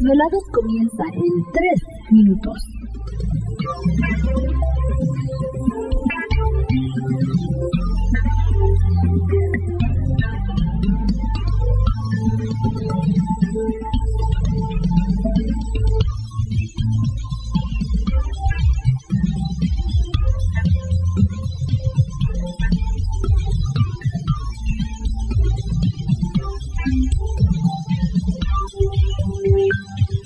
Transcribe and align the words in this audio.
Desvelados 0.00 0.42
comienza 0.52 1.02
en 1.14 1.52
3 1.52 1.82
minutos. 2.10 2.56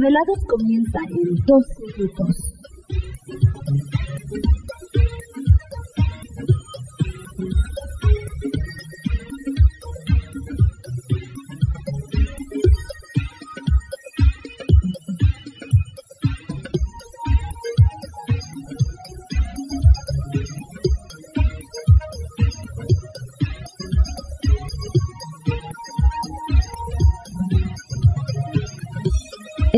Desvelados 0.00 0.38
comienza 0.48 0.98
en 1.10 1.36
2 1.44 1.64
minutos. 1.98 2.50